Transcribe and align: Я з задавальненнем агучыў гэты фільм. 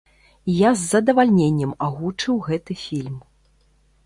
Я 0.67 0.71
з 0.79 0.87
задавальненнем 0.93 1.75
агучыў 1.89 2.41
гэты 2.49 2.79
фільм. 2.89 3.23